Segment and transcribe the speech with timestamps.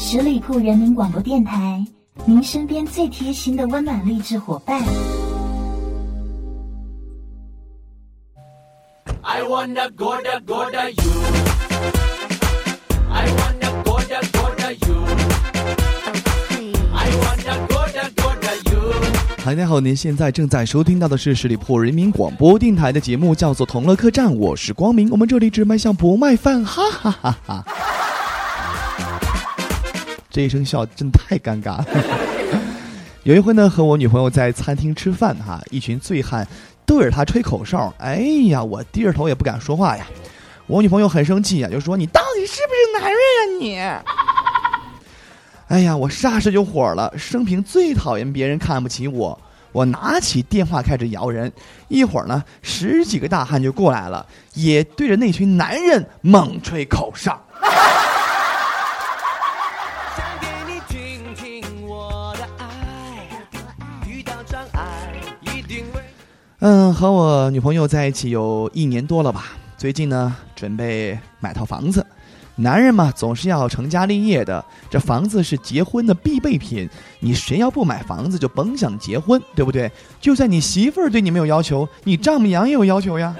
[0.00, 1.84] 十里铺人民广播电台，
[2.24, 4.80] 您身边最贴心的温暖励志伙伴。
[9.22, 11.02] I wanna go to go to you.
[13.10, 15.04] I wanna go to go to you.
[16.94, 18.80] I wanna go to go to you.
[19.44, 27.64] 大家好，您现在正在收听到的是十里铺人民广播电台的节目，叫做《同乐客栈》，我是光明，我们这里只卖相不卖饭，哈哈哈哈。
[30.30, 31.86] 这一声笑真太尴尬了。
[33.24, 36.46] 有一回呢，和我女朋友在餐厅吃饭，哈，一群醉汉
[36.86, 40.06] 对着她吹口哨，哎呀，我低着头也不敢说话呀。
[40.66, 43.78] 我女朋友很生气呀，就说：“你到底是不是男人啊你？”
[45.68, 49.38] 哎呀，我霎时就火了，生平最讨厌别人看不起我。
[49.72, 51.52] 我拿起电话开始摇人，
[51.88, 57.38] 一会儿呢，十几个大汉就过来了，也对着那群男人猛吹口哨。
[66.60, 69.44] 嗯，和我女朋友在一起有一年多了吧。
[69.76, 72.04] 最近呢，准备买套房子。
[72.56, 76.90] 男人嘛，总是要成家立业的，这房子是结婚的必备品。
[77.20, 79.88] 你谁要不买房子，就甭想结婚，对不对？
[80.20, 83.32] 就算你媳妇儿对你没有要求，你丈母娘也有要求呀。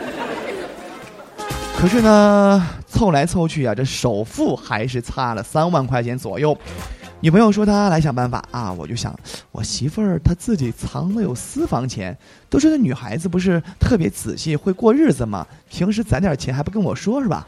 [1.77, 6.57] 可是呢，凑来凑去啊，这首付还是差了三万块钱左右。
[7.21, 9.19] 女朋友说她来想办法啊，我就想，
[9.51, 12.17] 我媳妇儿她自己藏了有私房钱，
[12.49, 15.45] 都说这女孩子不是特别仔细，会过日子吗？
[15.69, 17.47] 平时攒点钱还不跟我说是吧？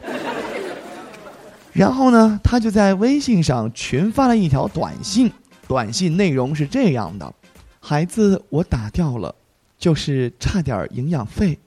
[1.71, 5.31] 然后呢，她就在微信上群发了一条短信，
[5.69, 7.33] 短信内容是这样的：
[7.79, 9.33] 孩子我打掉了，
[9.79, 11.57] 就是差点营养费，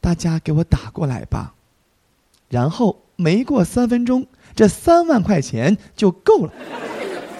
[0.00, 1.54] 大家给我打过来吧。
[2.48, 6.52] 然后没过三分钟，这三万块钱就够了。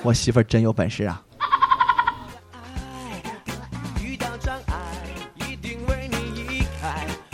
[0.02, 1.22] 我媳妇儿真有本事啊！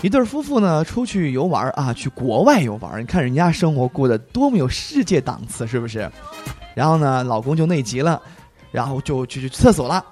[0.02, 6.10] 一对夫妇呢出去游玩啊，去国外游玩，你看人家生活过得多么有世界档次，是不是？
[6.74, 8.20] 然后呢，老公就内急了，
[8.70, 10.04] 然后就去去厕所了，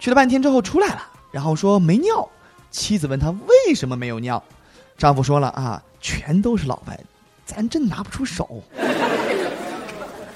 [0.00, 2.28] 去了半天之后出来了，然后说没尿。
[2.70, 4.42] 妻子问他为什么没有尿，
[4.98, 6.98] 丈夫说了啊，全都是老外，
[7.44, 8.62] 咱真拿不出手。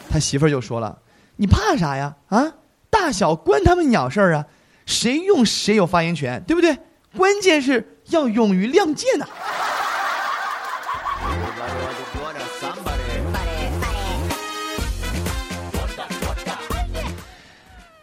[0.09, 0.97] 他媳妇儿就说了。
[1.41, 2.17] 你怕啥呀？
[2.29, 2.53] 啊，
[2.91, 4.45] 大小关他们鸟事儿啊！
[4.85, 6.77] 谁用谁有发言权，对不对？
[7.17, 9.27] 关键是要勇于亮剑呐。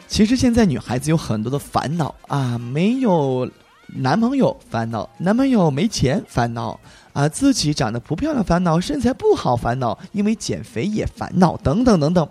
[0.08, 3.48] 其实现在女孩子有很多的烦恼啊，没有
[3.86, 6.80] 男朋友烦恼，男朋友没钱烦恼
[7.14, 12.28] 啊，自己长得不漂亮烦恼，身材不好烦恼，因为减肥也烦恼，等等等等。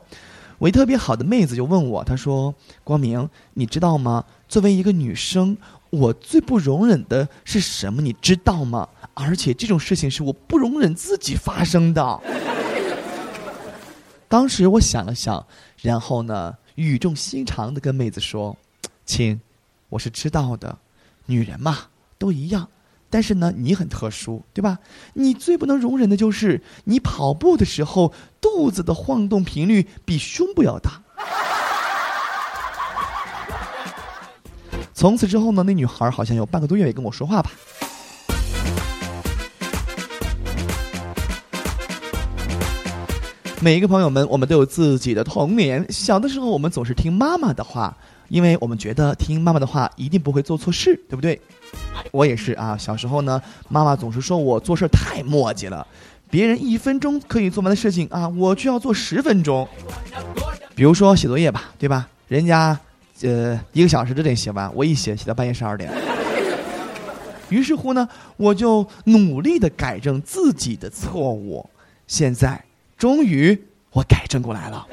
[0.58, 4.24] 我一特别好的妹子就问我，她说：“光明，你知道吗？
[4.48, 5.56] 作为一个女生，
[5.90, 8.00] 我最不容忍的是什么？
[8.00, 8.88] 你知道吗？
[9.14, 12.20] 而且这种事情是我不容忍自己发生的。
[14.28, 15.46] ”当时我想了想，
[15.82, 18.56] 然后呢，语重心长的跟妹子说
[19.04, 19.40] ：“亲，
[19.88, 20.78] 我是知道的，
[21.26, 21.78] 女人嘛，
[22.18, 22.68] 都一样。”
[23.08, 24.78] 但是呢，你很特殊，对吧？
[25.14, 31.02] 你最不能容忍的就是你跑步的时候肚子的晃动频率比胸部要大。
[34.92, 37.50] 从此之后呢，那女孩好像有半个多月没跟我说话吧。
[43.66, 45.84] 每一个朋友们，我们都有自己的童年。
[45.90, 47.92] 小的时候，我们总是听妈妈的话，
[48.28, 51.40] 因为我们觉得听妈妈的话一定不会做错事，对不对？
[52.12, 55.84] 我也是啊，小时候呢，妈妈总是说我做事太磨叽了，
[56.30, 59.66] 别人一分钟可以做完的事情啊，我就要做十分钟。
[60.76, 62.08] 比如说写作业吧，对吧？
[62.28, 62.78] 人家，
[63.22, 65.92] 呃，一个小时之内写完，我一写写到半夜十二点。
[67.48, 71.68] 于是乎呢，我就努力的改正自己的错误，
[72.06, 72.62] 现在
[72.96, 73.58] 终于
[73.92, 74.86] 我改正过来了。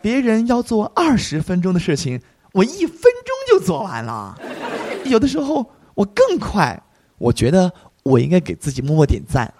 [0.00, 2.20] 别人要做二十分钟的事情，
[2.52, 4.38] 我一分钟就做完了。
[5.04, 5.66] 有的时候。
[5.98, 6.80] 我更快，
[7.18, 7.72] 我觉得
[8.04, 9.52] 我应该给自己默默点赞。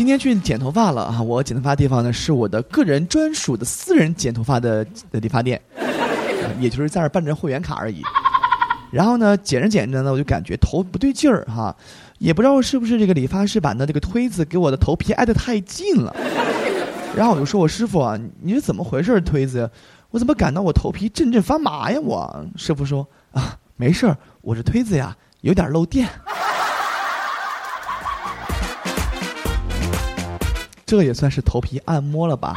[0.00, 1.20] 今天去剪头发了啊！
[1.20, 4.82] 我剪头发的地方呢是我的个人专属的私人剪头发的
[5.12, 5.60] 的理发店，
[6.58, 8.00] 也就是在那办张会员卡而已。
[8.90, 11.76] 然后呢，剪着剪着呢，我就感觉头不对劲儿哈。
[12.16, 16.16] 也不知道是不是这个理发师把那这个推子给我的头皮挨得太近了，
[17.14, 19.20] 然后我就说：“我师傅啊，你是怎么回事？
[19.20, 19.70] 推子，
[20.12, 26.08] 我怎么感到我头皮阵阵发麻呀？”我师傅说：“啊，没事儿，我这推子呀有点漏电。
[30.90, 32.52] 这也算是头皮按摩了吧？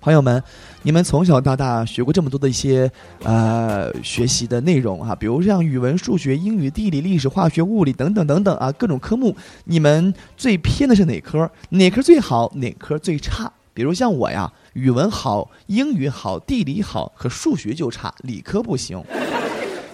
[0.00, 0.42] 朋友们，
[0.82, 2.90] 你们从小到大学过这么多的一些
[3.22, 9.36] 呃学习的内容啊，比如像语文、数学、英语、地理、历史、化学、物理等等等等啊，各种科目，
[9.66, 11.48] 你们最偏的是哪科？
[11.68, 12.50] 哪科最好？
[12.56, 13.52] 哪科最差？
[13.72, 19.00] 比如像我呀，语文好，英语好，地理好，可数学就差，理科不行。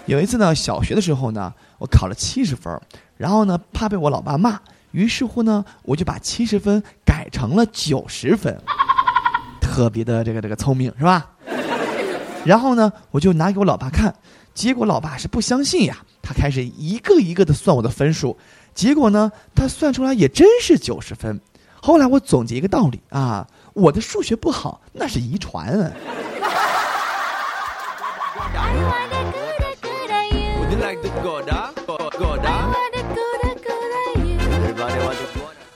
[0.06, 2.80] 有一次呢，小学的时候呢，我考了七十分。
[3.16, 4.60] 然后呢，怕被我老爸骂，
[4.92, 8.56] 于是乎呢，我就把七十分改成了九十分，
[9.60, 11.30] 特别的这个这个聪明是吧？
[12.44, 14.14] 然后呢，我就拿给我老爸看，
[14.54, 18.36] 结果老爸是不相信呀，他开始一个一个的算我的分数，
[18.74, 21.40] 结果呢，他算出来也真是九十分。
[21.80, 25.90] 后来我总结一个道理啊，我的数学不好那是遗传。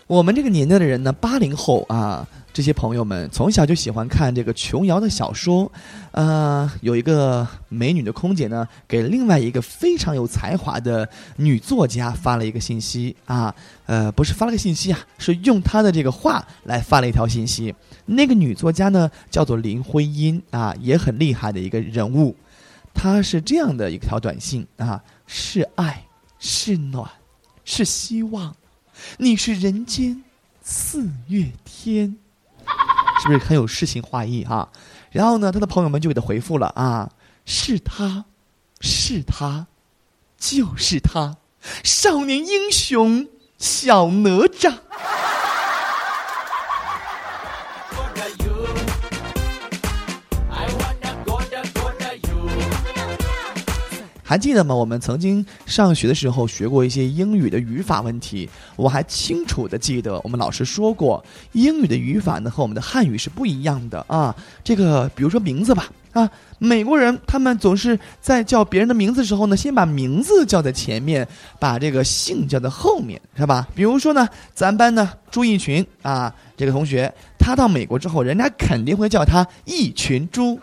[0.06, 5.70] 我们这个年代的人呢，八零后啊，这些朋友们从小就喜欢看这个琼瑶的小说，
[6.10, 13.54] 呃，有一个美女的空姐呢，给另外一个非常有才华的女作家发了一个信息啊，
[13.86, 17.72] 呃，不是发了个信息啊，是用她的这个话来发了一条信息。
[18.06, 22.34] 那个女作家呢，叫做林徽因啊，也很厉害的一个人物。
[22.94, 26.06] 他是这样的一条短信啊，是爱，
[26.38, 27.10] 是暖，
[27.64, 28.54] 是希望。
[29.16, 30.22] 你是人间
[30.62, 32.16] 四月天，
[33.22, 34.70] 是不是很有诗情画意哈？
[35.10, 37.10] 然后呢，他的朋友们就给他回复了啊，
[37.46, 38.24] 是他，
[38.80, 39.66] 是他，
[40.36, 41.36] 就是他，
[41.82, 43.26] 少年英雄
[43.58, 44.78] 小哪吒。
[54.30, 54.72] 还记得吗？
[54.72, 64.32] 我们曾经上学的时候学过一些英语的语法问题，我还清楚的记得我们老师说过，英语的语法呢和我们的汉语是不一样的啊。
[64.62, 66.30] 这个比如说名字吧，啊，
[66.60, 71.26] 美国人他们总是在叫别人的名字的时候呢，先把名字叫在前面，
[71.58, 73.66] 把这个姓叫在后面，是吧？
[73.74, 80.56] 比如说呢，咱班呢朱一群啊，这个同学他到美国之后，人家肯定会叫他一群猪。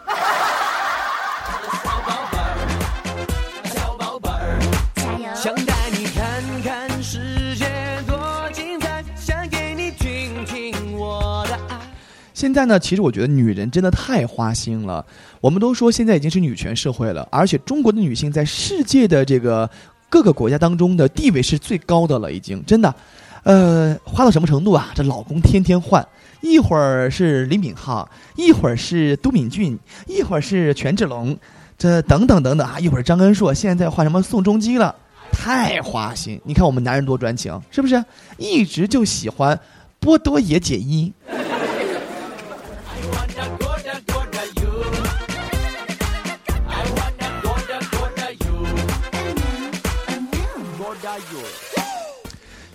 [12.37, 15.03] 现在呢，其实我觉得女人真的太花心了。
[15.41, 19.67] 我们都说现在已经是女权社会了，而且中国的女性在世界的这个
[20.07, 22.93] 各个国家当中的地位是最高的了，已经真的，
[23.41, 24.91] 呃，花到什么程度啊？
[24.93, 26.07] 这老公天天换，
[26.41, 28.05] 一会儿是李敏镐，
[28.35, 29.75] 一会儿是都敏俊，
[30.05, 31.35] 一会儿是权志龙，
[31.75, 34.93] 这等等等等啊，一会儿张根硕，现在换什么宋仲基了，
[35.31, 36.39] 太花心。
[36.43, 38.05] 你看我们男人多专情，是不是？
[38.37, 39.59] 一直就喜欢
[39.99, 41.11] 波多野结衣。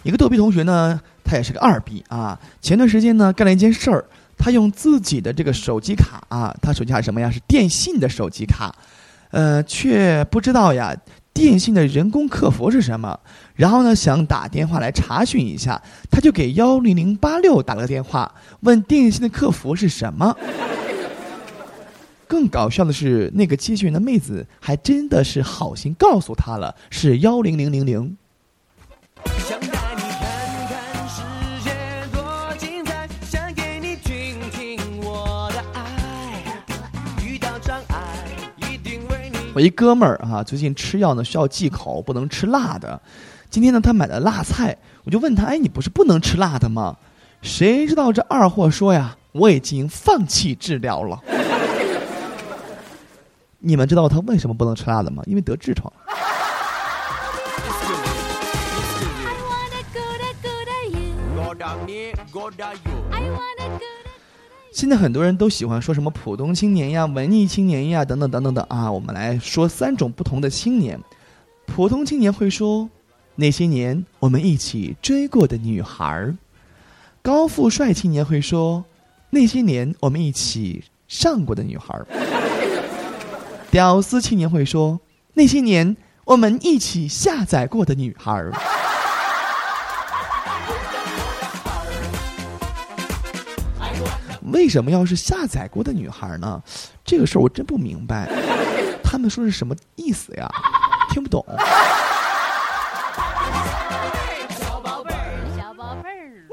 [0.02, 2.38] 一个逗逼同学呢，他也是个二逼啊。
[2.60, 4.04] 前段时间呢，干了一件事儿，
[4.36, 7.30] 他用自己的这个手机卡啊，他手机卡什么呀？
[7.30, 8.74] 是电信的手机卡，
[9.30, 10.92] 呃，却不知道呀，
[11.32, 13.18] 电信的人工客服是什么。
[13.54, 20.36] 然后呢，想打电话来查询一下，他就给幺零零八六打了个电话，问电信的客服是什么。
[22.26, 28.16] 更搞笑的是，那个接线员的妹子还真的是好心告诉他了，是幺零零零零。
[39.54, 42.98] 我一哥们儿啊，最近吃药呢需要忌口，不能吃辣的。
[43.50, 46.96] 今天呢，他买了辣菜，我就问他：“哎，你不是不能吃辣的吗？”
[47.42, 51.20] 谁知道这二货说呀：“我已经放弃治疗了。”
[53.58, 55.22] 你们知道他为什么不能吃辣的吗？
[55.26, 55.92] 因为得痔疮。
[64.72, 68.90] 现在很多人都喜欢说什么普通青年呀、文艺青年呀等等等等等啊。
[68.90, 70.98] 我们来说三种不同的青年。
[71.66, 72.88] 普通青年会说
[73.34, 76.34] 那些年我们一起追过的女孩儿；
[77.20, 78.82] 高富帅青年会说
[79.28, 82.04] 那些年我们一起上过的女孩；
[83.70, 84.98] 屌丝青年会说
[85.34, 88.32] 那些年我们一起下载过的女孩
[94.62, 96.62] 为为什么要是下载过的女孩呢？
[97.04, 98.30] 这个事儿我真不明白，
[99.02, 100.48] 他们说是什么意思呀？
[101.10, 101.44] 听不懂。
[104.50, 106.46] 小宝贝儿，小宝贝儿。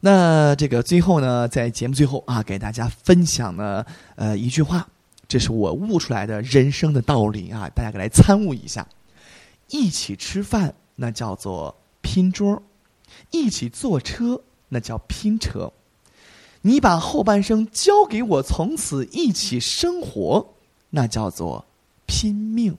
[0.00, 3.86] 那这个最后呢，在节目最后啊，给大家分享呢，
[4.16, 4.84] 呃，一句话，
[5.28, 8.84] 这是我悟出来的人生的道理啊，大家来参悟一下。
[9.68, 12.60] 一起吃饭，那叫做拼桌；
[13.30, 15.72] 一起坐车，那叫拼车。
[16.66, 20.44] 你把后半生交给我，从此一起生活，
[20.90, 21.64] 那叫做
[22.06, 22.76] 拼命。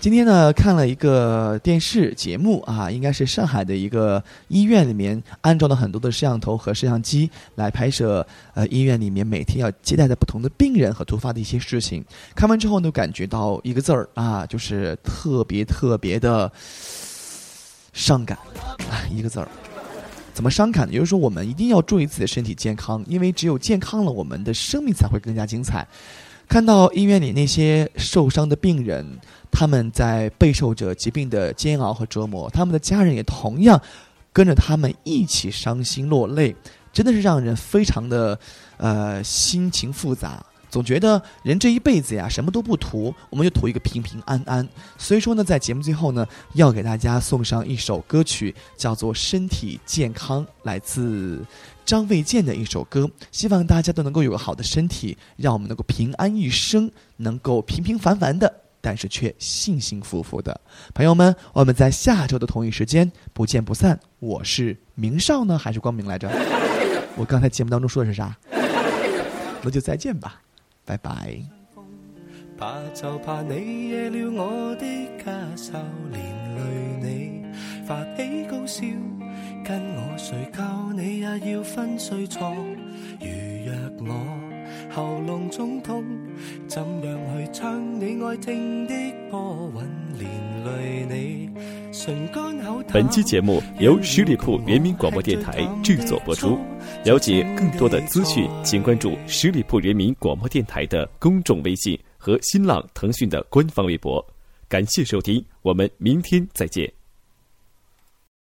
[0.00, 12.02] 今天呢，看了一个电视节目啊，应该是上海的一个医院里面安装了很多的摄像头和摄像机来拍摄呃医院里面每天要接待的不同的病人和突发的一些事情。
[12.36, 16.50] 看完之后呢，感觉到一个字儿啊，就是特别特别的
[17.98, 18.38] 伤感
[18.88, 19.48] 啊，一个字儿。
[20.32, 20.92] 怎么伤感呢？
[20.92, 25.84] 也就是说，我们一定要注意自己的身体健康，因为只有健康了，我们的生命才会更加精彩。
[26.48, 29.04] 看到医院里那些受伤的病人，
[29.50, 33.80] 他们在备受着疾病的煎熬和折磨，他们的家人也同样
[34.32, 36.54] 跟着他们一起伤心落泪，
[36.92, 38.38] 真的是让人非常的
[38.76, 40.40] 呃心情复杂。
[40.70, 44.68] 总觉得人这一辈子呀，什么都不图，我们就图一个平平安安。
[44.96, 51.42] 所以说呢，在节目最后呢，要给大家送上一首歌曲，叫做《身体健康》，来自
[51.84, 53.10] 张卫健的一首歌。
[53.32, 60.60] 希望大家都能够有个好的身体，让我们能够平安一生，能够平平凡凡的，但是却幸幸福福的。
[60.92, 63.98] 朋友们，我们在下周的同一时间不见不散。
[64.18, 66.30] 我是明少呢，还是光明来着？
[67.16, 68.36] 我刚才节目当中说的是啥？
[69.62, 70.40] 那就再见吧。
[70.88, 71.38] 拜拜。
[72.56, 74.86] 怕就怕你惹了我的
[75.22, 75.78] 家愁，
[76.10, 76.18] 连
[76.56, 76.62] 累
[77.02, 77.44] 你
[77.86, 78.82] 发起高烧，
[79.62, 82.56] 跟我睡觉你也要分睡床。
[83.20, 83.28] 如
[83.66, 84.47] 若我
[84.98, 86.04] 喉咙肿痛，
[86.66, 88.94] 怎样去唱你爱听的
[89.30, 91.50] 波韵，连累你
[91.92, 92.82] 唇干口。
[92.92, 96.58] 本期节目由十里铺人民广播电台制作播出。
[97.04, 104.26] 了解更多的资讯，请关注十里铺人民广播电台的公众微信和新浪、腾讯的官方微博。
[104.68, 106.97] 感谢收听，我们明天再见。